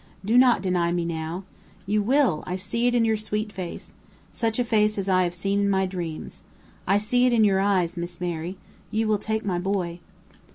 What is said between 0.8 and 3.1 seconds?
me now. You will! I see it in